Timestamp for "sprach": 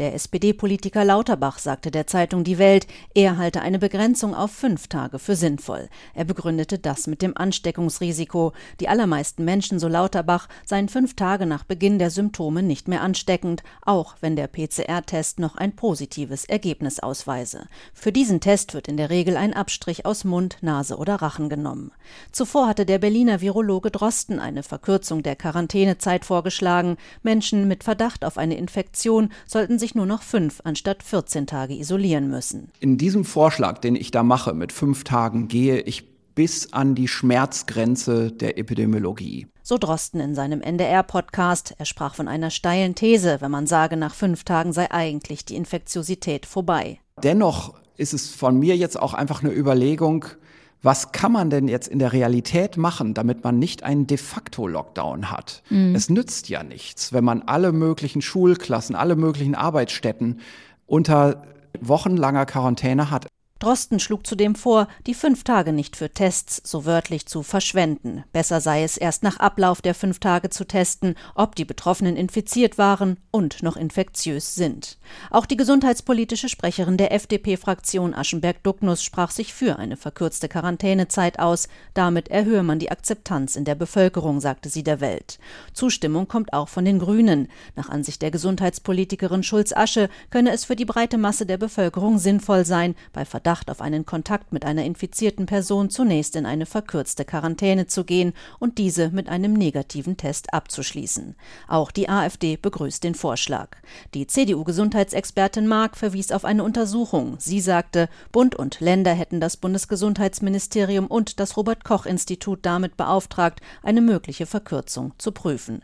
41.84-42.14, 79.02-79.30